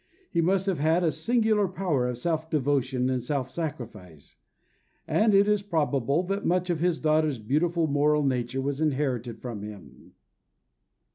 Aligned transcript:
He 0.31 0.41
must 0.41 0.65
have 0.65 0.79
had 0.79 1.03
a 1.03 1.11
singular 1.11 1.67
power 1.67 2.07
of 2.07 2.17
self 2.17 2.49
devotion 2.49 3.07
and 3.07 3.21
self 3.21 3.51
sacrifice; 3.51 4.35
and 5.07 5.35
it 5.35 5.47
is 5.47 5.61
probable 5.61 6.23
that 6.23 6.43
much 6.43 6.71
of 6.71 6.79
his 6.79 6.99
daughter's 6.99 7.37
beautiful 7.37 7.85
moral 7.85 8.23
nature 8.23 8.63
was 8.63 8.81
inherited 8.81 9.39
from 9.43 9.61
him. 9.61 10.15